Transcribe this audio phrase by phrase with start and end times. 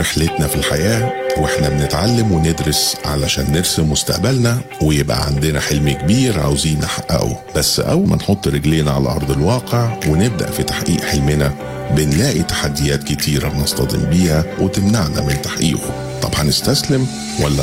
[0.00, 7.40] رحلتنا في الحياة وإحنا بنتعلم وندرس علشان نرسم مستقبلنا ويبقى عندنا حلم كبير عاوزين نحققه.
[7.56, 11.54] بس أول ما نحط رجلينا على أرض الواقع ونبدأ في تحقيق حلمنا
[11.96, 16.20] بنلاقي تحديات كتيرة بنصطدم بيها وتمنعنا من تحقيقه.
[16.22, 17.06] طب هنستسلم
[17.40, 17.62] ولا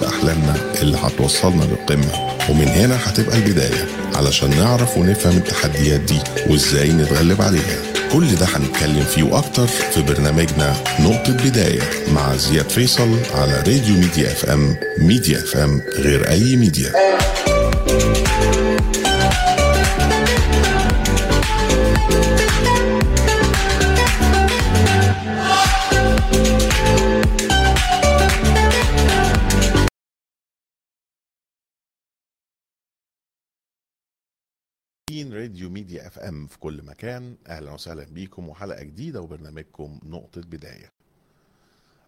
[0.00, 2.36] بأحلامنا اللي هتوصلنا للقمة.
[2.50, 7.78] ومن هنا هتبقى البداية علشان نعرف ونفهم التحديات دي وإزاي نتغلب عليها.
[8.12, 11.82] كل ده هنتكلم فيه وأكتر في برنامجنا نقطة بداية
[12.14, 14.76] مع زياد فيصل على راديو ميديا إف إم.
[14.98, 16.92] ميديا إف إم غير أي ميديا.
[35.24, 40.92] راديو ميديا اف ام في كل مكان أهلا وسهلا بيكم وحلقة جديدة وبرنامجكم نقطة بداية.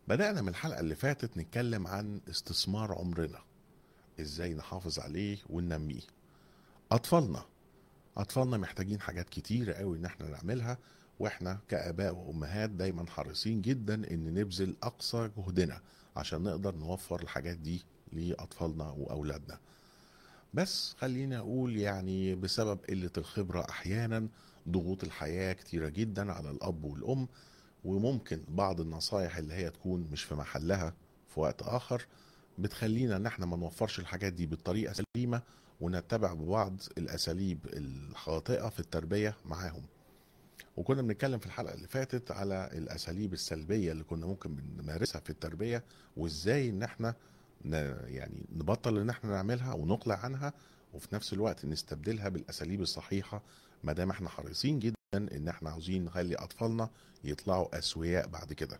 [0.08, 3.38] بدأنا من الحلقة اللي فاتت نتكلم عن استثمار عمرنا.
[4.20, 6.00] إزاي نحافظ عليه وننميه.
[6.92, 7.44] أطفالنا.
[8.16, 10.78] أطفالنا محتاجين حاجات كتيرة قوي إن إحنا نعملها
[11.18, 15.80] وإحنا كآباء وأمهات دايما حريصين جدا إن نبذل أقصى جهدنا
[16.16, 19.58] عشان نقدر نوفر الحاجات دي لأطفالنا وأولادنا.
[20.54, 24.28] بس خليني أقول يعني بسبب قلة الخبرة أحيانا
[24.68, 27.28] ضغوط الحياة كتيرة جدا على الأب والأم
[27.84, 30.94] وممكن بعض النصايح اللي هي تكون مش في محلها
[31.28, 32.06] في وقت آخر
[32.58, 35.42] بتخلينا إن إحنا ما نوفرش الحاجات دي بالطريقة السليمة
[35.80, 39.82] ونتبع ببعض الأساليب الخاطئة في التربية معاهم.
[40.76, 45.84] وكنا بنتكلم في الحلقة اللي فاتت على الأساليب السلبية اللي كنا ممكن بنمارسها في التربية
[46.16, 47.14] وإزاي إن إحنا
[47.64, 50.52] يعني نبطل إن إحنا نعملها ونقلع عنها
[50.94, 53.42] وفي نفس الوقت نستبدلها بالأساليب الصحيحة
[53.84, 56.90] ما دام إحنا حريصين جدا إن إحنا عاوزين نخلي أطفالنا
[57.24, 58.78] يطلعوا أسوياء بعد كده.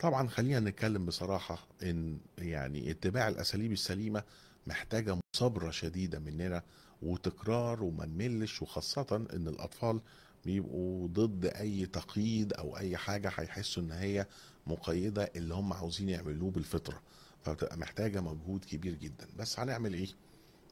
[0.00, 4.22] طبعا خلينا نتكلم بصراحة إن يعني اتباع الأساليب السليمة
[4.66, 6.62] محتاجة مصابرة شديدة مننا
[7.02, 10.00] وتكرار وما نملش وخاصة إن الأطفال
[10.44, 14.26] بيبقوا ضد أي تقييد أو أي حاجة هيحسوا إن هي
[14.66, 17.02] مقيدة اللي هم عاوزين يعملوه بالفطرة.
[17.46, 19.26] فبتبقى محتاجة مجهود كبير جدا.
[19.38, 20.08] بس هنعمل إيه؟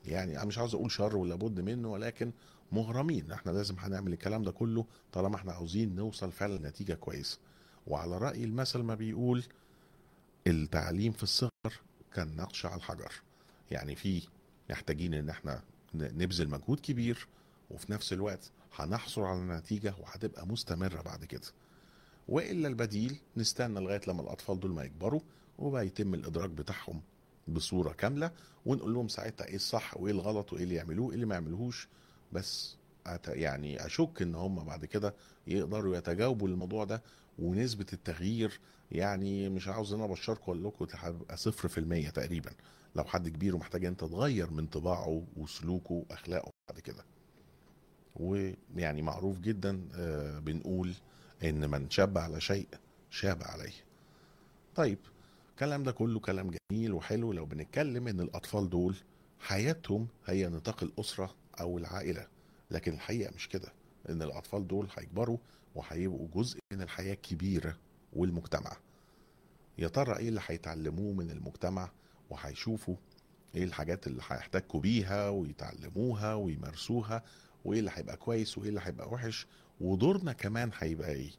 [0.07, 2.33] يعني أنا مش عاوز أقول شر ولا بد منه ولكن
[2.73, 3.33] مغرمين.
[3.33, 7.39] إحنا لازم هنعمل الكلام ده كله طالما إحنا عاوزين نوصل فعلا لنتيجة كويسة.
[7.87, 9.45] وعلى رأي المثل ما بيقول
[10.47, 11.51] التعليم في الصغر
[12.15, 13.13] كان نقش على الحجر.
[13.71, 14.23] يعني في
[14.71, 15.63] محتاجين إن إحنا
[15.95, 17.27] نبذل مجهود كبير
[17.71, 21.47] وفي نفس الوقت هنحصل على نتيجة وهتبقى مستمرة بعد كده.
[22.29, 25.21] وإلا البديل نستنى لغاية لما الأطفال دول ما يكبروا
[25.59, 27.01] وبقى يتم الإدراك بتاعهم
[27.49, 28.31] بصورة كاملة
[28.67, 31.89] ونقول لهم ساعتها إيه الصح وإيه الغلط وإيه اللي يعملوه إيه اللي ما يعملوهوش.
[32.33, 32.77] بس
[33.27, 35.15] يعني أشك إن هم بعد كده
[35.47, 37.03] يقدروا يتجاوبوا الموضوع ده
[37.39, 38.61] ونسبة التغيير
[38.93, 42.51] يعني مش عاوز أنا أبشركم أقول لكم هتبقى صفر في المية تقريبا.
[42.97, 47.05] لو حد كبير ومحتاج أنت تغير من طباعه وسلوكه وأخلاقه بعد كده.
[48.17, 49.89] ويعني معروف جدا
[50.45, 50.95] بنقول
[51.45, 52.69] إن من شاب على شيء
[53.11, 53.73] شاب عليه.
[54.75, 54.99] طيب
[55.55, 57.33] الكلام ده كله كلام جميل وحلو.
[57.33, 58.97] لو بنتكلم إن الأطفال دول
[59.41, 62.27] حياتهم هي نطاق الأسرة أو العائلة
[62.71, 63.73] لكن الحقيقة مش كده.
[64.09, 65.39] إن الأطفال دول هيكبروا
[65.75, 67.77] وهيبقوا جزء من الحياة الكبيره
[68.13, 68.77] والمجتمع.
[69.79, 71.91] يا ترى إيه اللي هيتعلموه من المجتمع؟
[72.31, 72.97] وهيشوفوا
[73.55, 77.23] إيه الحاجات اللي هيحتكوا بيها ويتعلموها ويمارسوها
[77.65, 79.47] وإيه اللي هيبقى كويس وإيه اللي هيبقى وحش
[79.81, 81.31] ودورنا كمان هيبقى إيه؟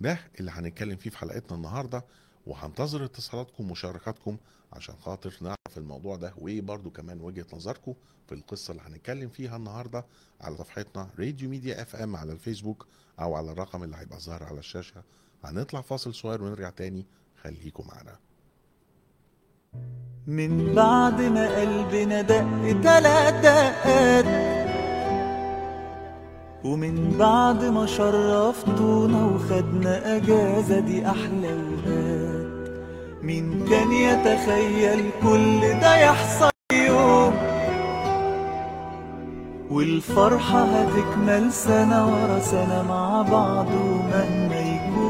[0.00, 2.04] ده اللي هنتكلم فيه في حلقتنا النهارده.
[2.48, 4.36] وهنتظر اتصالاتكم ومشاركاتكم
[4.72, 7.94] عشان خاطر نعرف الموضوع ده وايه برضو كمان وجهة نظركم
[8.26, 10.04] في القصة اللي هنتكلم فيها النهاردة
[10.40, 12.86] على صفحتنا راديو ميديا اف ام على الفيسبوك
[13.20, 15.02] أو على الرقم اللي هيبقى ظاهر على الشاشة.
[15.44, 17.06] هنطلع فاصل صغير ونرجع تاني.
[17.42, 18.16] خليكم معنا.
[20.26, 24.24] من بعد ما قلبنا دق تلات دقات
[26.64, 32.17] ومن بعد ما شرفتونا وخدنا أجازة دي أحلى وقات
[33.22, 37.34] مين كان يتخيل كل ده يحصل يوم.
[39.70, 45.08] والفرحة هتكمل سنة ورا سنة مع بعض ومهما يكون.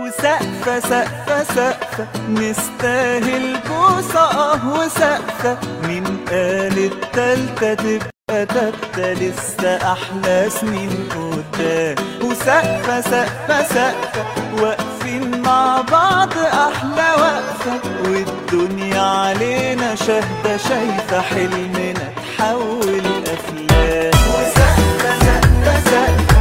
[0.00, 5.58] وسقفة سقفة سقفة نستاهل بوسة آه وسقفة
[5.88, 11.94] مين قال التالتة تبقى تالتة لسه أحلى سنين قدام
[12.24, 14.24] وسقفة سقفة سقفة
[14.62, 26.31] واقفين مع بعض أحلى وقفة والدنيا علينا شاهدة شايفة حلمنا تحول أفلام وسقفة سقفة سقفة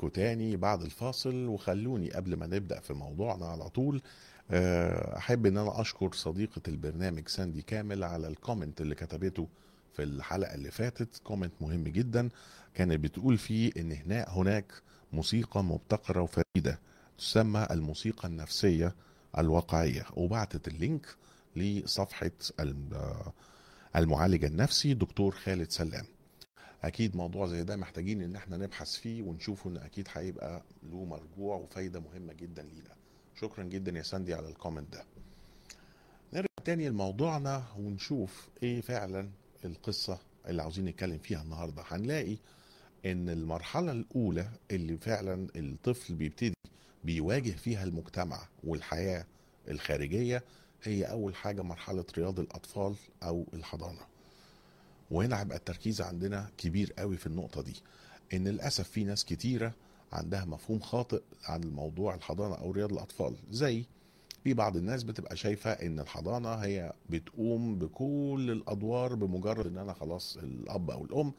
[0.00, 4.02] لكم تاني بعد الفاصل وخلوني قبل ما نبدأ في موضوعنا على طول
[4.50, 9.48] آه، أحب إن أنا أشكر صديقة البرنامج ساندي كامل على ال comment اللي كتبته
[9.92, 11.18] في الحلقة اللي فاتت.
[11.24, 12.28] comment مهم جدا.
[12.74, 14.72] كانت بتقول فيه إن هنا هناك
[15.12, 16.80] موسيقى مبتكرة وفريدة
[17.18, 18.94] تسمى الموسيقى النفسية
[19.38, 20.06] الواقعية.
[20.16, 21.06] وبعتت ال link
[21.56, 22.30] لصفحة
[22.60, 23.32] آه،
[23.96, 26.04] المعالج النفسي دكتور خالد سلام.
[26.84, 31.56] أكيد موضوع زي ده محتاجين إن إحنا نبحث فيه ونشوفه إن أكيد هيبقى له مرجوع
[31.56, 32.94] وفايدة مهمة جدا لينا.
[33.34, 35.04] شكرا جدا يا ساندي على الكومنت ده.
[36.32, 39.28] نرجع تاني لموضوعنا ونشوف إيه فعلا
[39.64, 40.18] القصة
[40.48, 41.82] اللي عاوزين نتكلم فيها النهارده.
[41.86, 42.36] هنلاقي
[43.06, 46.54] إن المرحلة الأولى اللي فعلا الطفل بيبتدي
[47.04, 49.26] بيواجه فيها المجتمع والحياة
[49.68, 50.44] الخارجية
[50.82, 54.00] هي أول حاجة مرحلة رياض الأطفال أو الحضانة.
[55.10, 57.82] وهنا هيبقى التركيز عندنا كبير قوي في النقطة دي
[58.34, 59.72] إن للأسف في ناس كتيرة
[60.12, 63.34] عندها مفهوم خاطئ عن الموضوع الحضانة أو رياض الأطفال.
[63.50, 63.84] زي
[64.44, 70.36] في بعض الناس بتبقى شايفة إن الحضانة هي بتقوم بكل الأدوار بمجرد إن أنا خلاص
[70.36, 71.32] الأب أو الأم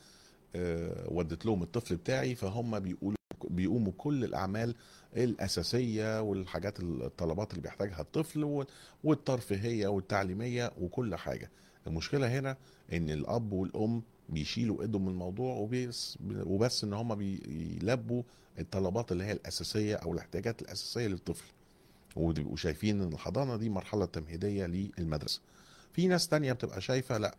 [0.56, 3.18] آه، ودت لهم الطفل بتاعي فهم بيقولوا
[3.50, 4.76] بيقوموا بكل الأعمال
[5.18, 8.68] الأساسية والحاجات الطلبات اللي بيحتاجها الطفل وال-
[9.04, 11.52] والترفيهية والتعليمية وكل حاجة.
[11.88, 12.58] المشكلة هنا
[12.94, 18.24] إن الأب والأم بيشيلوا إيدهم من الموضوع وبس وبس إن هم بيلبوا
[18.60, 21.46] الطلبات اللي هي الأساسية أو الاحتياجات الأساسية للطفل.
[22.16, 25.42] وبيبقوا شايفين إن الحضانة دي مرحلة تمهيدية للمدرسة.
[25.94, 27.36] في ناس تانية بتبقى شايفة لأ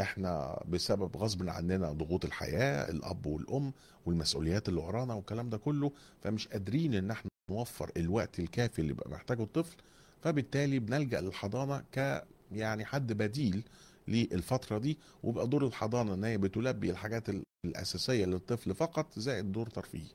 [0.00, 3.72] إحنا بسبب غصب عننا ضغوط الحياة الأب والأم
[4.06, 5.92] والمسؤوليات اللي ورانا والكلام ده كله
[6.22, 9.76] فمش قادرين إن إحنا نوفر الوقت الكافي اللي بقى محتاجه الطفل
[10.22, 13.62] فبالتالي بنلجأ للحضانة ك يعني حد بديل
[14.08, 19.68] للفترة دي وبقى دور الحضانة إن هي بتلبي الحاجات ال- الأساسية للطفل فقط زائد دور
[19.68, 20.10] ترفيهي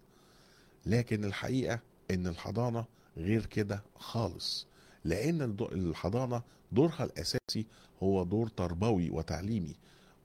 [0.86, 1.80] لكن الحقيقة
[2.12, 2.86] إن الحضانة
[3.18, 4.68] غير كده خالص.
[5.06, 6.42] لأن الحضانة
[6.72, 7.66] دورها الأساسي
[8.04, 9.76] هو دور تربوي وتعليمي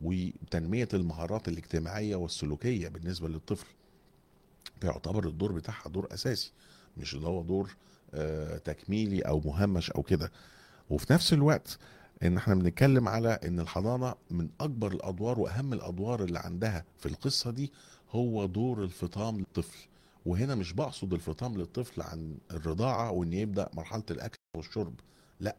[0.01, 3.67] وتنمية المهارات الاجتماعية والسلوكية بالنسبة للطفل.
[4.81, 6.53] فيعتبر الدور بتاعها دور أساسي
[6.97, 7.77] مش اللي هو دور
[8.15, 10.33] آه، تكميلي أو مهمش أو كده.
[10.91, 11.79] وفي نفس الوقت
[12.23, 17.51] إن إحنا بنتكلم على إن الحضانة من أكبر الأدوار وأهم الأدوار اللي عندها في القصة
[17.51, 17.73] دي
[18.11, 19.79] هو دور الفطام للطفل.
[20.27, 24.95] وهنا مش بقصد الفطام للطفل عن الرضاعة وإن يبدأ مرحلة الأكل والشرب
[25.41, 25.57] لا.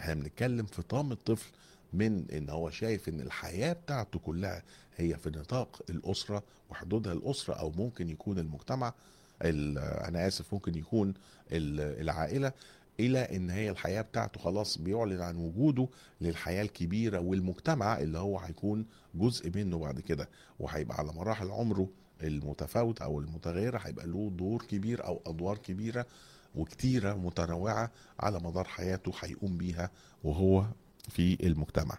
[0.00, 1.50] إحنا بنتكلم فطام الطفل
[1.92, 4.62] من إن هو شايف إن الحياة بتاعته كلها
[4.96, 8.94] هي في نطاق الأسرة وحدودها الأسرة أو ممكن يكون المجتمع
[9.42, 11.08] ال- أنا آسف ممكن يكون
[11.52, 12.52] ال- العائلة.
[13.00, 15.88] إلى إن هي الحياة بتاعته خلاص بيعلن عن وجوده
[16.20, 20.28] للحياة الكبيرة والمجتمع اللي هو هيكون جزء منه بعد كده.
[20.58, 21.88] وهيبقى على مراحل عمره
[22.22, 26.06] المتفاوت أو المتغيرة هيبقى له دور كبير أو أدوار كبيرة
[26.54, 29.90] وكتيرة متنوعة على مدار حياته هيقوم بيها
[30.24, 30.64] وهو
[31.08, 31.98] في المجتمع.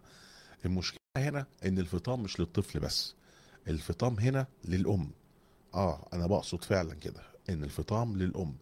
[0.66, 3.14] المشكلة هنا إن الفطام مش للطفل بس
[3.68, 5.10] الفطام هنا للأم.
[5.74, 8.56] آه أنا بقصد فعلا كده إن الفطام للأم.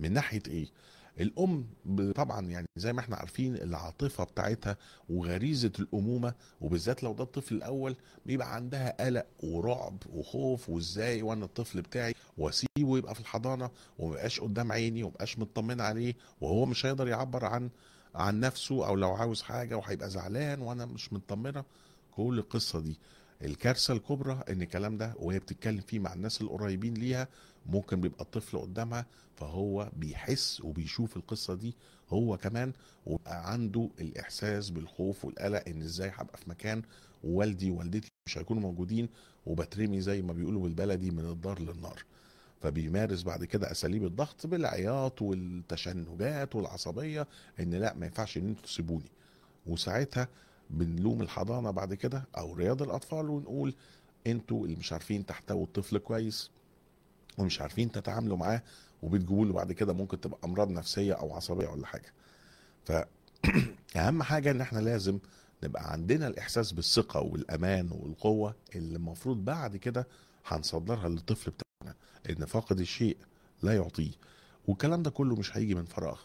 [0.00, 0.66] من ناحية إيه؟
[1.20, 1.66] الأم
[2.14, 4.76] طبعا يعني زي ما إحنا عارفين العاطفة بتاعتها
[5.08, 11.82] وغريزة الأمومة وبالذات لو ده الطفل الأول بيبقى عندها قلق ورعب وخوف وإزاي وأنا الطفل
[11.82, 17.44] بتاعي وأسيبه يبقى في الحضانة ومبقاش قدام عيني ومبقاش مطمن عليه وهو مش هيقدر يعبر
[17.44, 17.70] عن
[18.14, 21.64] عن نفسه أو لو عاوز حاجة وهيبقى زعلان وأنا مش مطمنة.
[22.16, 22.98] كل القصة دي.
[23.42, 27.28] الكارثة الكبرى إن الكلام ده وهي بتتكلم فيه مع الناس القريبين ليها
[27.66, 29.06] ممكن بيبقى الطفل قدامها
[29.36, 31.74] فهو بيحس وبيشوف القصة دي
[32.10, 32.72] هو كمان
[33.06, 36.82] وبقى عنده الإحساس بالخوف والقلق إن إزاي هبقى في مكان
[37.24, 39.08] ووالدي ووالدتي مش هيكونوا موجودين
[39.46, 42.04] وبترمي زي ما بيقولوا بالبلدي من الدار للنار.
[42.60, 47.26] فبيمارس بعد كده أساليب الضغط بالعياط والتشنجات والعصبية
[47.60, 49.10] إن لأ ما ينفعش إن أنتوا تسيبوني.
[49.66, 50.28] وساعتها
[50.70, 53.74] بنلوم الحضانة بعد كده أو رياض الأطفال ونقول
[54.26, 56.50] إنتوا اللي مش عارفين تحتووا الطفل كويس.
[57.38, 58.62] ومش عارفين تتعاملوا معاه
[59.02, 62.12] وبتجيبوا له بعد كده ممكن تبقى أمراض نفسية أو عصبية ولا حاجة.
[62.84, 65.18] فاهم حاجة إن إحنا لازم
[65.62, 70.08] نبقى عندنا الإحساس بالثقة والأمان والقوة اللي المفروض بعد كده
[70.46, 71.96] هنصدرها للطفل بتاعنا
[72.30, 73.16] إن فاقد الشيء
[73.62, 74.12] لا يعطيه.
[74.66, 76.20] والكلام ده كله مش هيجي من فراغ.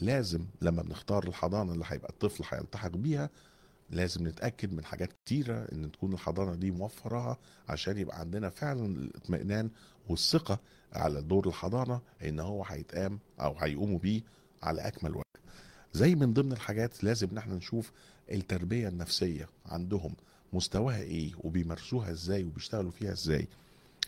[0.00, 3.30] لازم لما بنختار الحضانة اللي هيبقى الطفل هيلتحق بيها
[3.94, 9.70] لازم نتأكد من حاجات كتيرة إن تكون الحضانة دي موفراها عشان يبقى عندنا فعلا الاطمئنان
[10.08, 10.58] والثقة
[10.92, 14.20] على دور الحضانة إن هو هيتقام أو هيقوموا بيه
[14.62, 15.24] على أكمل وجه.
[15.92, 17.92] زي من ضمن الحاجات لازم إن إحنا نشوف
[18.32, 20.14] التربية النفسية عندهم
[20.52, 23.48] مستواها إيه وبيمارسوها إزاي وبيشتغلوا فيها إزاي.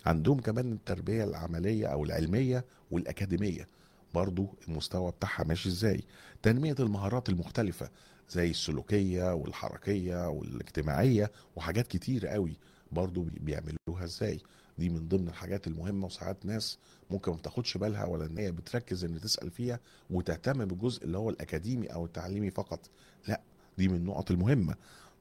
[0.06, 3.68] عندهم كمان التربية العملية أو العلمية والأكاديمية.
[4.14, 6.00] برضو المستوى بتاعها ماشي إزاي.
[6.42, 7.90] تنمية المهارات المختلفة.
[8.30, 12.56] زي السلوكية والحركية والاجتماعية وحاجات كتير قوي
[12.92, 14.40] برضو بي- بيعملوها إزاي.
[14.78, 16.78] دي من ضمن الحاجات المهمة وساعات ناس
[17.11, 19.80] ممكن ما تاخدش بالها ولا إن هي بتركز إن تسأل فيها
[20.11, 22.80] وتهتم بالجزء اللي هو الأكاديمي أو التعليمي فقط.
[23.28, 23.40] لأ
[23.78, 24.75] دي من النقط المهمة.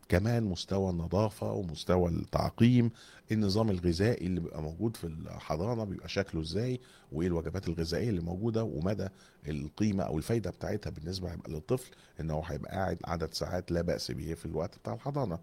[0.09, 2.91] كمان مستوى النظافة ومستوى التعقيم
[3.31, 6.79] النظام الغذائي اللي بيبقى موجود في الحضانة بيبقى شكله إزاي
[7.11, 9.07] وإيه الوجبات الغذائية اللي موجودة ومدى
[9.47, 14.11] القيمة أو الفايدة بتاعتها بالنسبة هيبقى للطفل إن هو هيبقى قاعد عدد ساعات لا بأس
[14.11, 15.39] به في الوقت بتاع الحضانة.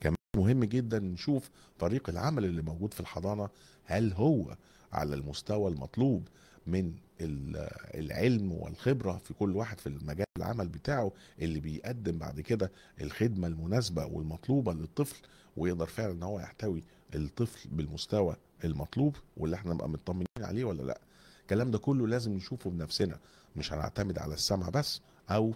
[0.00, 3.48] كمان مهم جدا نشوف فريق العمل اللي موجود في الحضانة
[3.84, 4.56] هل هو
[4.92, 6.28] على المستوى المطلوب
[6.66, 12.72] من ال- العلم والخبرة في كل واحد في المجال العمل بتاعه اللي بيقدم بعد كده
[13.00, 15.16] الخدمة المناسبة والمطلوبة للطفل
[15.56, 16.82] ويقدر فعلا إن هو يحتوي
[17.14, 21.00] الطفل بالمستوى المطلوب واللي إحنا نبقى مطمنين عليه ولا لأ.
[21.42, 23.18] الكلام ده كله لازم نشوفه بنفسنا
[23.56, 25.52] مش هنعتمد على السمع بس أو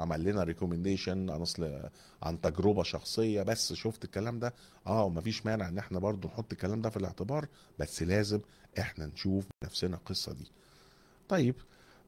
[0.00, 1.82] عمل لنا ريكومنديشن عن أصل
[2.22, 3.42] عن تجربة شخصية.
[3.42, 4.54] بس شفت الكلام ده؟
[4.86, 8.40] آه مفيش مانع إن إحنا برضو نحط الكلام ده في الاعتبار بس لازم
[8.78, 10.50] إحنا نشوف بنفسنا القصة دي.
[11.28, 11.54] طيب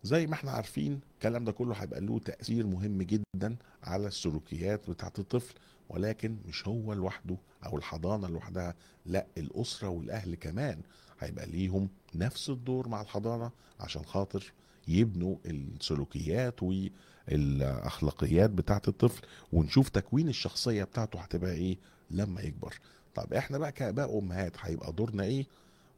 [0.02, 5.18] زي ما إحنا عارفين الكلام ده كله هيبقى له تأثير مهم جدا على السلوكيات بتاعت
[5.18, 5.54] الطفل
[5.88, 7.36] ولكن مش هو لوحده
[7.66, 8.74] أو الحضانة لوحدها
[9.06, 10.80] لأ الأسرة والأهل كمان
[11.20, 13.50] هيبقى ليهم نفس الدور مع الحضانة
[13.80, 14.52] عشان خاطر
[14.98, 21.78] يبنوا السلوكيات والأخلاقيات بتاعت الطفل ونشوف تكوين الشخصية بتاعته هتبقى إيه
[22.10, 22.74] لما يكبر.
[23.14, 25.46] طب إحنا بقى كآباء وأمهات هيبقى دورنا إيه؟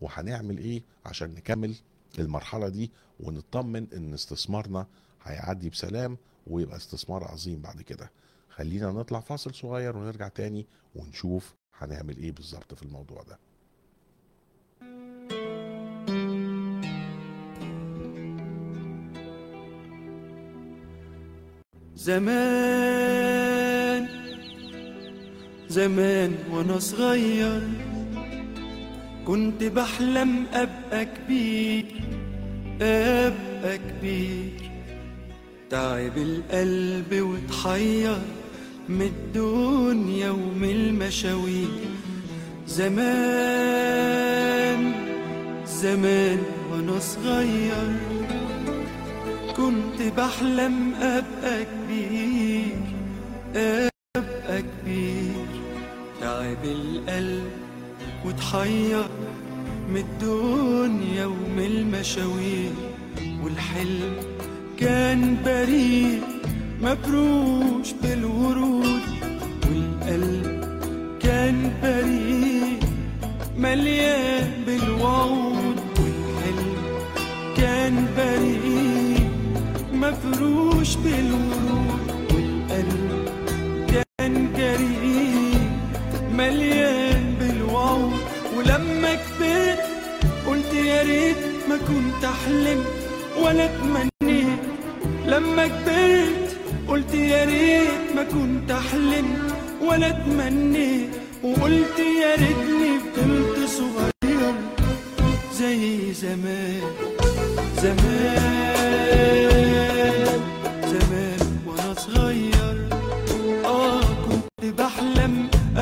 [0.01, 1.75] وهنعمل إيه عشان نكمل
[2.19, 4.87] المرحلة دي ونطمن إن استثمارنا
[5.23, 8.11] هيعدي بسلام ويبقى استثمار عظيم بعد كده.
[8.51, 13.39] خلينا نطلع فاصل صغير ونرجع تاني ونشوف هنعمل إيه بالظبط في الموضوع ده.
[21.97, 22.83] زمان
[25.69, 27.61] زمان وأنا صغير.
[29.27, 31.85] كنت بحلم أبقى كبير
[32.81, 34.71] أبقى كبير.
[35.71, 38.19] تعب القلب وتحير
[38.89, 41.69] من الدنيا ومن المشاوير.
[42.67, 44.03] زمان
[45.67, 46.39] زمان
[46.71, 47.93] وأنا صغير.
[49.57, 51.82] كنت بحلم أبقى كبير
[53.57, 55.47] أبقى كبير.
[56.21, 57.51] تعب القلب
[58.25, 59.05] وتحير
[59.89, 62.73] من الدنيا ومن المشاوير.
[63.45, 64.17] والحلم
[64.79, 66.23] كان بريء
[66.83, 69.03] مفروش بالورود.
[69.69, 70.65] والقلب
[71.21, 72.81] كان بريء
[73.59, 75.81] مليان بالوعود.
[76.01, 76.77] والحلم
[77.57, 79.31] كان بريء
[79.95, 82.02] مفروش بالورود.
[86.43, 88.21] مليان بالوعود
[88.57, 89.81] ولما كبرت
[90.47, 91.37] قلت يا ريت
[91.69, 92.87] ما كنت حلمت
[93.43, 94.59] ولا تمنيت
[95.27, 96.57] لما كبرت
[96.89, 101.11] قلت يا ريت ما كنت حلمت ولا تمنيت
[101.45, 104.55] وقلت يا ريتني فضلت صغير
[105.59, 106.83] زي زمان
[107.83, 108.52] زمان.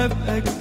[0.08, 0.59] بحلم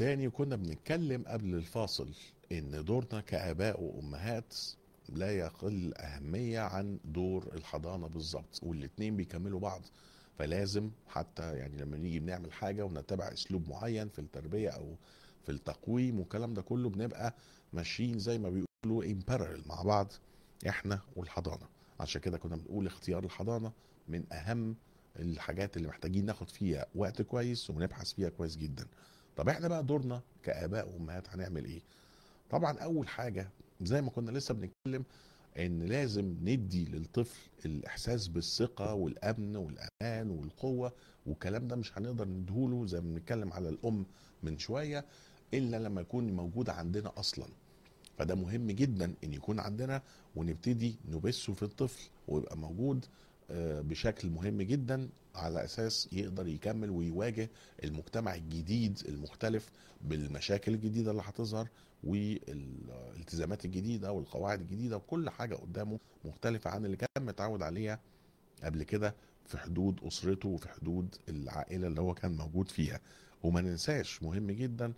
[0.00, 2.08] رجعنا لكم تاني وكنا بنتكلم قبل الفاصل
[2.52, 4.54] إن دورنا كآباء وأمهات
[5.08, 9.82] لا يقل أهمية عن دور الحضانة بالظبط والاتنين بيكملوا بعض.
[10.38, 14.96] فلازم حتى يعني لما نيجي بنعمل حاجة ونتبع أسلوب معين في التربية أو
[15.46, 17.34] في التقويم والكلام ده كله بنبقى
[17.72, 20.12] ماشيين زي ما بيقولوا parallel مع بعض
[20.68, 21.66] إحنا والحضانة.
[22.00, 23.72] عشان كده كنا بنقول اختيار الحضانة
[24.08, 24.76] من أهم
[25.18, 28.86] الحاجات اللي محتاجين ناخد فيها وقت كويس ونبحث فيها كويس جدا.
[29.36, 31.80] طب إحنا بقى دورنا كآباء وأمهات هنعمل إيه؟
[32.50, 33.48] طبعا أول حاجة
[33.82, 35.04] زي ما كنا لسه بنتكلم
[35.58, 40.92] إن لازم ندي للطفل الإحساس بالثقة والأمن والأمان والقوة
[41.26, 44.06] والكلام ده مش هنقدر نديهوله زي ما بنتكلم على الأم
[44.42, 45.04] من شوية
[45.54, 47.46] إلا لما يكون موجود عندنا أصلا.
[48.18, 50.02] فده مهم جدا إن يكون عندنا
[50.36, 53.06] ونبتدي نبثه في الطفل ويبقى موجود
[53.50, 57.50] بشكل مهم جدا على أساس يقدر يكمل ويواجه
[57.84, 61.68] المجتمع الجديد المختلف بالمشاكل الجديدة اللي هتظهر
[62.04, 68.00] والالتزامات الجديدة والقواعد الجديدة وكل حاجة قدامه مختلفة عن اللي كان متعود عليها
[68.62, 69.14] قبل كده
[69.46, 73.00] في حدود أسرته وفي حدود العائلة اللي هو كان موجود فيها.
[73.42, 74.92] وما ننساش مهم جدا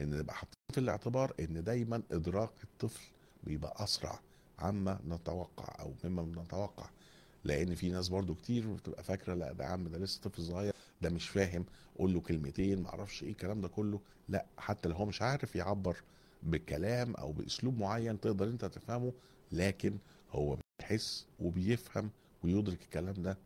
[0.00, 3.02] إن نبقى حاطين في الاعتبار إن دايما إدراك الطفل
[3.44, 4.20] بيبقى أسرع
[4.58, 6.90] عما نتوقع أو مما بنتوقع
[7.44, 11.10] لأن في ناس برضو كتير بتبقى فاكرة لا ده عم ده لسه طفل صغير ده
[11.10, 11.64] مش فاهم
[11.98, 14.00] قول له كلمتين معرفش إيه الكلام ده كله.
[14.28, 15.96] لا حتى لو هو مش عارف يعبر
[16.42, 19.12] بكلام أو باسلوب معين تقدر انت تفهمه
[19.52, 19.98] لكن
[20.30, 22.10] هو بيحس وبيفهم
[22.44, 23.38] ويدرك الكلام ده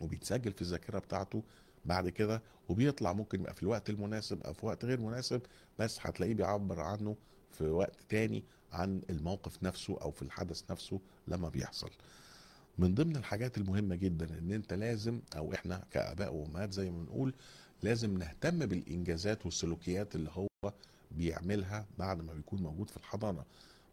[0.00, 1.42] وبيتسجل في الذاكرة بتاعته
[1.84, 5.40] بعد كده وبيطلع ممكن يبقى في الوقت المناسب أو في وقت غير مناسب
[5.78, 7.16] بس هتلاقيه بيعبر عنه
[7.50, 11.90] في وقت تاني عن الموقف نفسه أو في الحدث نفسه لما بيحصل.
[12.78, 17.34] من ضمن الحاجات المهمة جدا إن أنت لازم أو إحنا كآباء وأمهات زي ما بنقول
[17.82, 20.72] لازم نهتم بالإنجازات والسلوكيات اللي هو
[21.10, 23.44] بيعملها بعد ما بيكون موجود في الحضانة.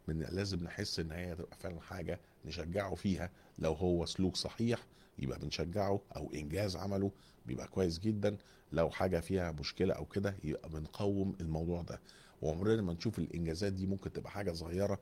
[0.08, 3.30] من لازم نحس إن هي تبقى فعلا حاجة نشجعه فيها.
[3.58, 4.86] لو هو سلوك صحيح
[5.18, 7.10] يبقى بنشجعه أو إنجاز عمله
[7.46, 8.36] بيبقى كويس جدا.
[8.72, 12.00] لو حاجة فيها مشكلة أو كده يبقى بنقوم الموضوع ده.
[12.42, 15.00] وعمرنا ما نشوف الإنجازات دي ممكن تبقى حاجة صغيرة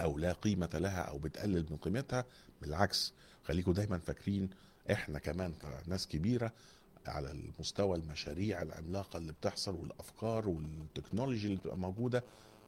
[0.00, 2.24] أو لا قيمة لها أو بتقلل من قيمتها
[2.62, 3.12] بالعكس
[3.44, 4.50] خليكم دايما فاكرين
[4.92, 5.52] إحنا كمان
[5.84, 6.52] كناس كبيرة
[7.06, 12.24] على المستوى المشاريع العملاقة اللي بتحصل والأفكار والتكنولوجي اللي بتبقى موجودة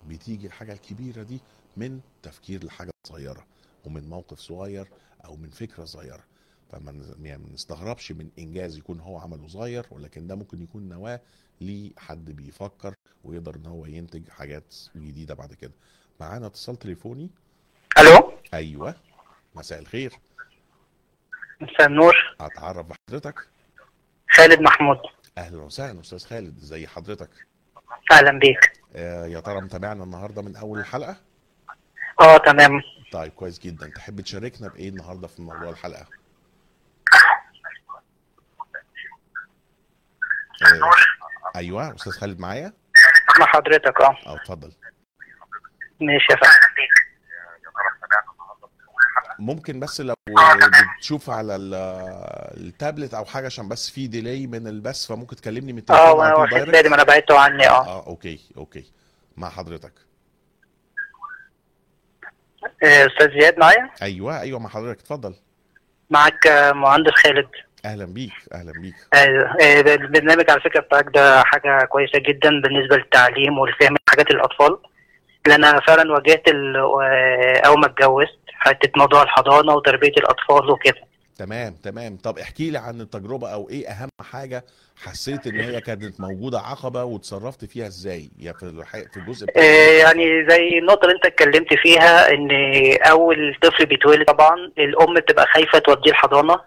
[0.08, 1.40] بتيجي الحاجة الكبيرة دي
[1.76, 3.46] من تفكير لحاجة صغيرة
[3.84, 4.88] ومن موقف صغير
[5.24, 6.24] أو من فكرة صغيرة.
[6.70, 11.20] فما يعني نستغربش من إنجاز يكون هو عمله صغير ولكن ده ممكن يكون نواة
[11.60, 15.72] لحد بيفكر ويقدر إن هو ينتج حاجات جديدة بعد كده.
[16.20, 17.30] معانا اتصال تليفوني؟
[17.98, 18.94] ألو؟ أيوه
[19.54, 20.12] مساء الخير.
[21.60, 22.36] مساء النور.
[22.40, 23.48] أتعرف بحضرتك؟
[24.30, 24.98] خالد محمود.
[25.38, 27.30] أهلا وسهلا أستاذ خالد ازي حضرتك.
[28.12, 28.72] أهلا بيك.
[28.96, 31.16] آه يا ترى متابعنا النهارده من أول الحلقة؟
[32.20, 32.80] آه تمام.
[33.12, 33.90] طيب كويس جدا.
[33.96, 36.06] تحب تشاركنا بإيه النهارده في موضوع الحلقة؟
[40.62, 42.72] آه أيوه أستاذ خالد معايا؟
[43.40, 44.16] مع حضرتك آه.
[44.26, 44.72] آه اتفضل.
[46.00, 46.52] ماشي يا فندم.
[49.38, 50.14] ممكن بس لو
[50.98, 51.74] بتشوف على ال-
[52.66, 56.54] التابلت أو حاجة عشان بس في delay من البث فممكن تكلمني من آه التليفون طول
[56.58, 57.86] واخد بالي ما أنا بعدته عني آه.
[57.86, 58.84] آه okay okay.
[59.36, 59.92] مع حضرتك.
[62.84, 65.00] آه، أستاذ زياد معايا؟ أيوه أيوه مع حضرتك.
[65.00, 65.34] اتفضل.
[66.10, 67.48] معاك آه، مهندس خالد.
[67.84, 68.94] أهلا بيك أهلا بيك.
[69.14, 74.78] آه، آه، البرنامج على فكرة بتاعك ده حاجة كويسة جدا بالنسبة للتعليم والفهم حاجات الأطفال.
[75.52, 81.00] أنا فعلا واجهت آه، أول ما اتجوزت حتة موضوع الحضانة وتربية الأطفال وكده.
[81.38, 82.16] تمام تمام.
[82.16, 84.64] طب احكي لي عن التجربة أو إيه أهم حاجة
[84.96, 89.90] حسيت إن هي كانت موجودة عقبة وتصرفت فيها إزاي؟ يا في في الجزء بتاع آه،
[90.02, 92.48] يعني زي النقطة اللي أنت اتكلمت فيها إن
[93.10, 96.60] أول طفل بيتولد طبعا الأم بتبقى خايفة توديه الحضانة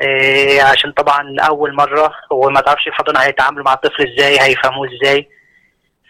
[0.00, 5.28] آه، عشان طبعا أول مرة وما تعرفش الحضانة هيتعاملوا مع الطفل إزاي هيفهموه إزاي.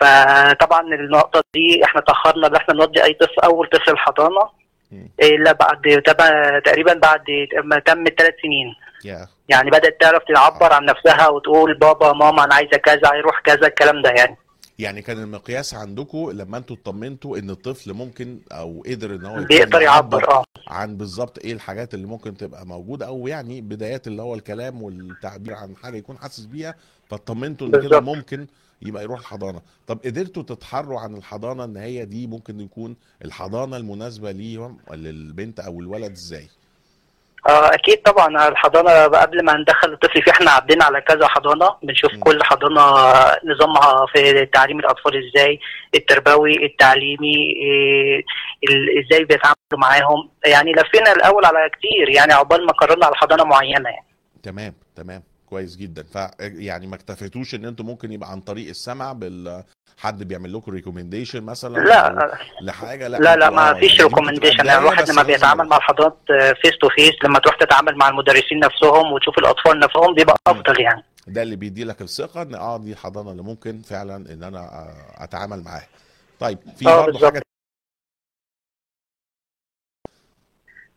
[0.00, 4.58] فطبعا النقطة دي إحنا تأخرنا إن إحنا نودي أي طفل أول طفل الحضانة.
[4.92, 5.08] مم.
[5.22, 7.24] إلا بعد تبع- تقريبا بعد
[7.64, 8.74] ما تم ثلاث سنين.
[9.04, 9.26] يا.
[9.48, 14.02] يعني بدأت تعرف تعبر عن نفسها وتقول بابا ماما أنا عايزة كذا هيروح كذا الكلام
[14.02, 14.36] ده يعني.
[14.78, 19.82] يعني كان المقياس عندكم لما أنتوا اطمنتوا إن الطفل ممكن أو قدر إن هو بيقدر
[19.82, 20.44] يعبر آه.
[20.68, 25.54] عن بالظبط إيه الحاجات اللي ممكن تبقى موجودة أو يعني بدايات اللي هو الكلام والتعبير
[25.54, 26.74] عن حاجة يكون حاسس بيها
[27.10, 28.00] فاطمنتوا إن كده.
[28.00, 28.46] ممكن
[28.82, 29.60] يبقى يروح الحضانة.
[29.86, 35.80] طب قدرتوا تتحروا عن الحضانة إن هي دي ممكن يكون الحضانة المناسبة ليهم للبنت أو
[35.80, 36.48] الولد إزاي؟
[37.48, 38.48] آه أكيد طبعا.
[38.48, 41.74] الحضانة قبل ما ندخل الطفل فيها إحنا عدينا على كذا حضانة.
[41.82, 42.20] بنشوف مم.
[42.20, 42.80] كل حضانة
[43.44, 45.58] نظامها في تعليم الأطفال إزاي
[45.94, 48.22] التربوي التعليمي إيه،
[49.04, 50.30] إزاي بيتعاملوا معاهم.
[50.46, 52.08] يعني لفينا الأول على كتير.
[52.08, 54.06] يعني عقبال ما قررنا على حضانة معينة يعني.
[54.42, 55.22] تمام تمام.
[55.50, 56.02] كويس جدا.
[56.02, 59.64] ف يعني ما اكتفيتوش إن أنتوا ممكن يبقى عن طريق السمع بال
[59.98, 62.30] حد بيعمل لكم recommendation مثلا لا
[62.62, 63.08] لحاجة.
[63.08, 66.16] لا لا لا ما آه، فيش recommendation يعني الواحد لما بيتعامل مع الحضانات
[66.62, 70.36] face to face لما تروح تتعامل مع المدرسين نفسهم وتشوف الأطفال نفسهم بيبقى.
[70.46, 71.04] أفضل يعني.
[71.26, 75.24] ده اللي بيدي لك الثقة إن آه دي الحضانة اللي ممكن فعلا إن أنا آه،
[75.24, 75.86] أتعامل معاها.
[76.40, 77.42] طيب في آه برضه حاجة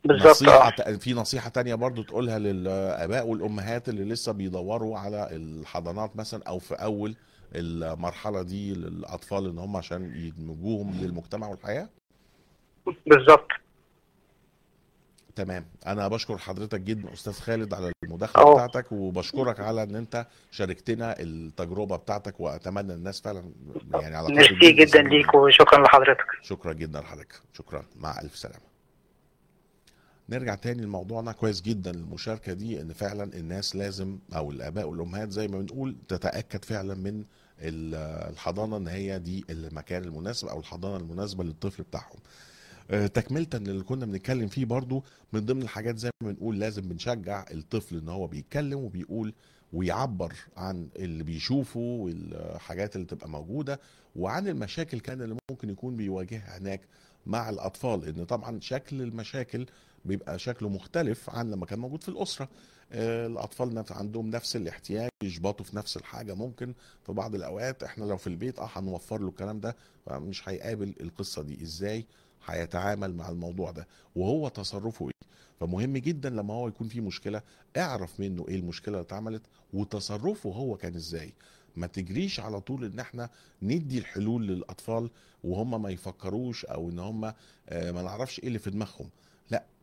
[0.05, 0.29] بالظبط.
[0.29, 6.43] نصيحة ت- في نصيحة تانية برضو تقولها للآباء والأمهات اللي لسه بيدوروا على الحضانات مثلا
[6.47, 7.15] أو في أول
[7.55, 11.89] المرحلة دي للأطفال إن هم عشان يدمجوهم للمجتمع والحياة؟
[13.07, 13.47] بالظبط.
[15.35, 15.65] تمام.
[15.87, 18.53] أنا بشكر حضرتك جدا أستاذ خالد على المداخلة أهو.
[18.53, 23.43] بتاعتك وبشكرك على إن أنت شاركتنا التجربة بتاعتك وأتمنى الناس فعلا
[23.93, 26.25] يعني على ميرسي جدا ليك وشكرا لحضرتك.
[26.41, 27.41] شكرا جدا لحضرتك.
[27.53, 27.85] شكرا.
[27.95, 28.70] مع ألف سلامة.
[30.31, 31.31] نرجع تاني لموضوعنا.
[31.31, 36.65] كويس جدا المشاركة دي إن فعلا الناس لازم أو الآباء والأمهات زي ما بنقول تتأكد
[36.65, 37.23] فعلا من
[37.59, 37.95] ال-
[38.33, 42.19] الحضانة إن هي دي المكان المناسب أو الحضانة المناسبة للطفل بتاعهم.
[42.91, 47.45] آه، تكملة اللي كنا بنتكلم فيه برضو من ضمن الحاجات زي ما بنقول لازم بنشجع
[47.51, 49.33] الطفل إن هو بيتكلم وبيقول
[49.73, 53.79] ويعبر عن اللي بيشوفه والحاجات اللي تبقى موجودة
[54.15, 56.81] وعن المشاكل كان اللي ممكن يكون بيواجهها هناك
[57.25, 57.99] مع الأطفال.
[58.01, 59.65] لأن طبعا شكل المشاكل
[60.05, 62.49] بيبقى شكله مختلف عن لما كان موجود في الأسرة.
[62.93, 66.33] آه، الأطفال نفس عندهم نفس الاحتياج يشبطوا في نفس الحاجة.
[66.33, 66.73] ممكن
[67.05, 71.41] في بعض الأوقات إحنا لو في البيت آه هنوفر له الكلام ده فمش هيقابل القصة
[71.41, 71.63] دي.
[71.63, 72.05] إزاي؟
[72.45, 73.87] هيتعامل مع الموضوع ده.
[74.15, 75.27] وهو تصرفه إيه؟
[75.59, 77.41] فمهم جدا لما هو يكون في مشكلة
[77.77, 79.41] اعرف منه إيه المشكلة اللي اتعملت
[79.73, 81.33] وتصرفه هو كان إزاي.
[81.75, 83.29] ما تجريش على طول إن إحنا
[83.61, 85.09] ندي الحلول للأطفال
[85.43, 87.25] وهم ما يفكروش أو إن هم
[87.69, 89.09] آه، ما نعرفش إيه اللي في دماغهم.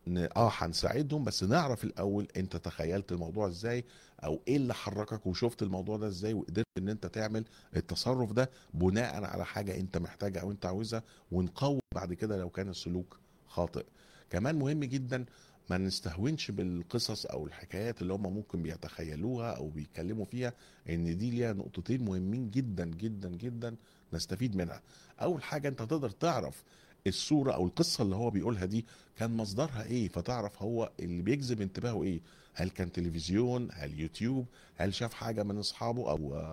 [0.07, 3.85] آه هنساعدهم بس نعرف الأول أنت تخيلت الموضوع إزاي
[4.23, 9.23] أو إيه اللي حركك وشفت الموضوع ده إزاي وقدرت إن أنت تعمل التصرف ده بناء
[9.23, 13.85] على حاجة أنت محتاجها أو أنت عاوزها ونقوي بعد كده لو كان السلوك خاطئ.
[14.29, 15.25] كمان مهم جدا
[15.69, 20.53] ما نستهونش بالقصص أو الحكايات اللي هم ممكن بيتخيلوها أو بيتكلموا فيها
[20.89, 23.75] إن دي ليها نقطتين مهمين جدا جدا جدا
[24.13, 24.81] نستفيد منها.
[25.21, 26.63] أول حاجة أنت تقدر تعرف
[27.07, 28.85] الصورة أو القصة اللي هو بيقولها دي
[29.17, 32.19] كان مصدرها إيه؟ فتعرف هو اللي بيجذب انتباهه إيه؟
[32.53, 36.51] هل كان تلفزيون؟ هل يوتيوب؟ هل شاف حاجة من أصحابه؟ أو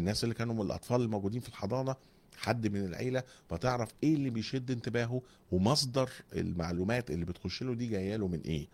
[0.00, 1.96] الناس اللي كانوا من الأطفال الموجودين في الحضانة؟
[2.36, 5.22] حد من العيلة؟ فتعرف إيه اللي بيشد انتباهه؟
[5.52, 8.66] ومصدر المعلومات اللي بتخش له دي جاية له من إيه؟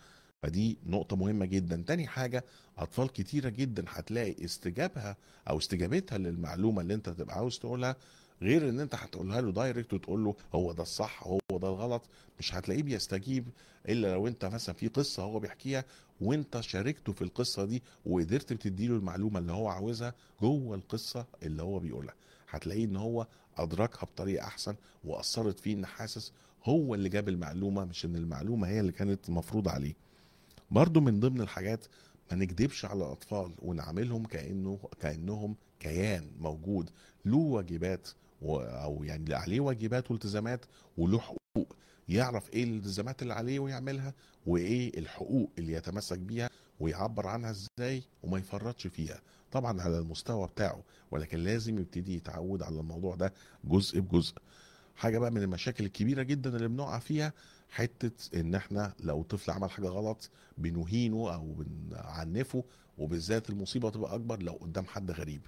[0.42, 1.84] فدي نقطة مهمة جدا.
[1.86, 2.44] تاني حاجة
[2.78, 5.16] أطفال كتيرة جدا هتلاقي استجابها
[5.48, 7.96] أو استجابتها للمعلومة اللي أنت تبقى عاوز تقولها
[8.42, 12.02] غير ان انت هتقولها له دايركت وتقول له هو ده الصح هو ده الغلط
[12.38, 13.48] مش هتلاقيه بيستجيب
[13.88, 15.84] إلا لو انت مثلا في قصة هو بيحكيها
[16.20, 21.78] وانت شاركته في القصة دي وقدرت بتديله المعلومة اللي هو عاوزها جوه القصة اللي هو
[21.78, 22.14] بيقولها.
[22.50, 26.32] هتلاقيه إن هو أدركها بطريقة أحسن وأثرت فيه إن حاسس
[26.64, 29.94] هو اللي جاب المعلومة مش إن المعلومة هي اللي كانت مفروض عليه.
[30.70, 31.86] برضو من ضمن الحاجات
[32.30, 36.90] ما نكدبش على الأطفال ونعاملهم كأنه كأنهم كيان موجود
[37.24, 38.08] له واجبات
[38.52, 40.64] أو يعني عليه واجبات والتزامات
[40.98, 41.76] وله حقوق
[42.08, 44.14] يعرف إيه الالتزامات اللي عليه ويعملها
[44.46, 49.20] وإيه الحقوق اللي يتمسك بيها ويعبر عنها إزاي وما يفرطش فيها.
[49.52, 53.32] طبعا على المستوى بتاعه ولكن لازم يبتدي يتعود على الموضوع ده
[53.64, 54.34] جزء بجزء.
[54.96, 57.32] حاجة بقى من المشاكل الكبيرة جدا اللي بنقع فيها
[57.70, 62.64] حتة إن إحنا لو طفل عمل حاجة غلط بنهينه أو بنعنفه
[62.98, 65.40] وبالذات المصيبة تبقى أكبر لو قدام حد غريب.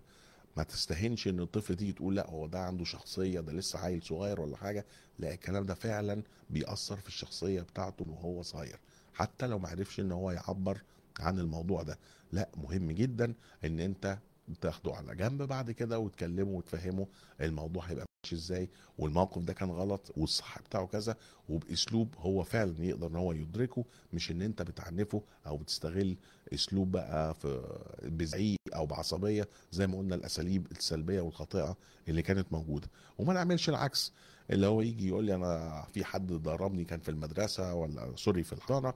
[0.57, 4.41] ما تستهنش إن الطفل تيجي تقول لأ هو ده عنده شخصية ده لسه عيل صغير
[4.41, 4.87] ولا حاجة.
[5.19, 8.81] لا الكلام ده فعلا بيأثر في الشخصية بتاعته وهو صغير.
[9.15, 10.83] حتى لو ما عرفش إن هو يعبر
[11.21, 11.99] عن الموضوع ده.
[12.33, 14.19] لا مهم جدا إن أنت
[14.61, 17.07] تاخده على جنب بعد كده وتكلمه وتفهمه
[17.41, 21.17] الموضوع هيبقى ماشي إزاي والموقف ده كان غلط والصح بتاعه كذا.
[21.49, 26.17] وبأسلوب هو فعلا يقدر إن هو يدركه مش إن أنت بتعنفه أو بتستغل
[26.55, 27.63] اسلوب بقى في
[28.03, 31.77] بزعيق أو بعصبية زي ما قلنا الأساليب السلبية والخاطئة
[32.09, 32.89] اللي كانت موجودة.
[33.19, 34.13] وما نعملش العكس
[34.51, 38.53] اللي هو يجي يقول لي أنا في حد ضربني كان في المدرسة ولا سوري في
[38.53, 38.95] الحضانة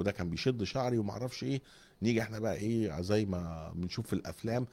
[0.00, 1.60] وده كان بيشد شعري وما أعرفش إيه
[2.02, 4.66] نيجي إحنا بقى إيه زي ما بنشوف في الأفلام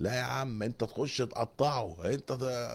[0.00, 2.32] لا يا عم أنت تخش تقطعه أنت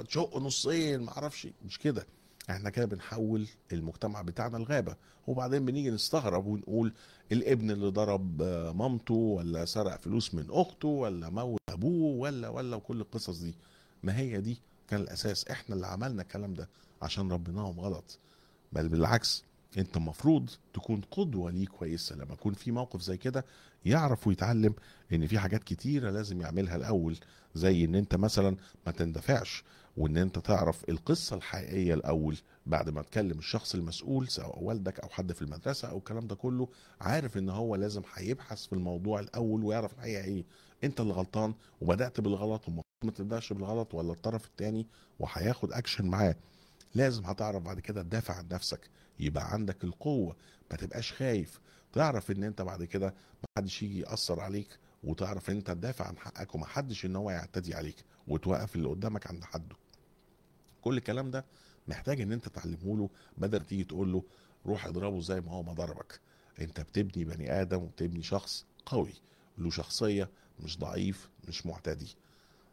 [0.08, 2.06] تشقه نصين ما أعرفش مش كده.
[2.50, 4.96] إحنا كده بنحول المجتمع بتاعنا لغابة.
[5.28, 6.94] وبعدين بنيجي نستغرب ونقول
[7.32, 12.76] الابن اللي ضرب آه، مامته ولا سرق فلوس من أخته ولا موت أبوه ولا ولا
[12.76, 13.56] وكل القصص دي.
[14.04, 14.58] ما هي دي
[14.88, 15.48] كان الأساس.
[15.48, 16.70] إحنا اللي عملنا الكلام ده
[17.02, 18.20] عشان ربناهم غلط.
[18.74, 19.44] بل بالعكس
[19.78, 22.16] انت المفروض تكون قدوة ليه كويسة.
[22.16, 23.46] لما يكون في موقف زي كده
[23.86, 24.74] يعرف ويتعلم
[25.14, 27.18] إن في حاجات كتيرة لازم يعملها الأول.
[27.56, 29.64] زي إن أنت مثلا ما تندفعش.
[30.00, 35.32] وإن أنت تعرف القصة الحقيقية الأول بعد ما تكلم الشخص المسؤول سواء والدك أو حد
[35.34, 36.68] في المدرسة أو الكلام ده كله
[37.02, 40.44] عارف إن هو لازم هيبحث في الموضوع الأول ويعرف الحقيقة إيه.
[40.84, 44.88] أنت اللي غلطان وبدأت بالغلط وما ما تبداش بالغلط ولا الطرف التاني
[45.20, 46.36] وهياخد اكشن معاه.
[46.96, 48.90] لازم هتعرف بعد كده تدافع عن نفسك.
[49.20, 50.36] يبقى عندك القوة.
[50.72, 51.60] ما تبقاش خايف.
[51.94, 56.18] تعرف إن أنت بعد كده ما حدش يجي يأثر عليك وتعرف إن أنت تدافع عن
[56.18, 59.76] حقك وما حدش إن هو يعتدي عليك وتوقف اللي قدامك عند حده.
[60.82, 61.46] كل الكلام ده
[61.88, 64.24] محتاج إن أنت تعلمه له بدل تيجي تقول له
[64.66, 66.20] روح اضربه زي ما هو ما ضربك.
[66.62, 69.14] أنت بتبني بني آدم وبتبني شخص قوي
[69.58, 72.16] له شخصية مش ضعيف مش معتدي.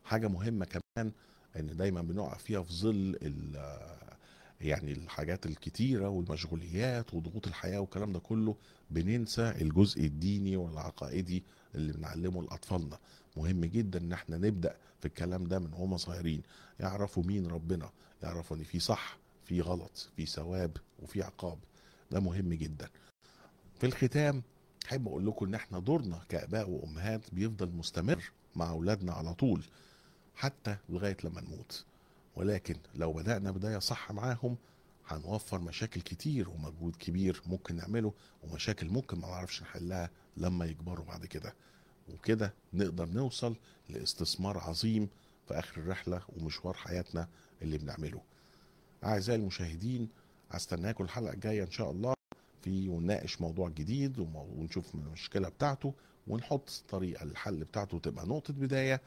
[0.04, 1.12] حاجة مهمة كمان
[1.56, 3.18] إن دايما بنقع فيها في ظل
[4.60, 8.56] يعني الحاجات الكتيرة والمشغوليات وضغوط الحياة والكلام ده كله
[8.90, 12.98] بننسى الجزء الديني والعقائدي اللي بنعلمه لأطفالنا.
[13.36, 16.42] مهم جدا إن إحنا نبدأ في الكلام ده من هما صغيرين.
[16.80, 17.90] يعرفوا مين ربنا
[18.22, 21.58] يعرفوا إن في صح في غلط في ثواب وفي عقاب.
[22.10, 22.88] ده مهم جدا.
[23.80, 24.42] في الختام
[24.86, 29.62] أحب أقول لكم إن إحنا دورنا كآباء وأمهات بيفضل مستمر مع أولادنا على طول
[30.34, 31.84] حتى لغاية لما نموت.
[32.36, 34.56] ولكن لو بدأنا بداية صح معاهم
[35.08, 41.26] هنوفر مشاكل كتير ومجهود كبير ممكن نعمله ومشاكل ممكن ما نعرفش نحلها لما يكبروا بعد
[41.26, 41.54] كده.
[42.14, 43.56] وكده نقدر نوصل
[43.88, 45.08] لاستثمار عظيم
[45.48, 47.28] في آخر الرحلة ومشوار حياتنا
[47.62, 48.22] اللي بنعمله.
[49.04, 50.08] أعزائي المشاهدين
[50.50, 52.14] هستناكم الحلقة الجاية إن شاء الله
[52.62, 55.94] في ونناقش موضوع جديد ونشوف المشكلة بتاعته
[56.28, 59.00] ونحط طريقة للحل بتاعته تبقى نقطة بداية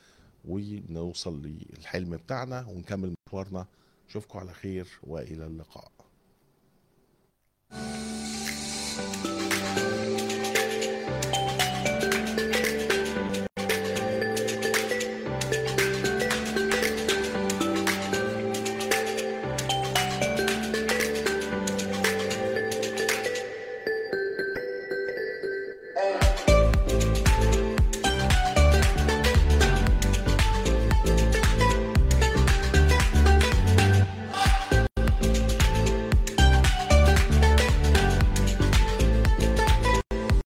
[0.45, 3.65] ونوصل للحلم بتاعنا ونكمل مشوارنا.
[4.09, 5.91] أشوفكم على خير وإلى اللقاء.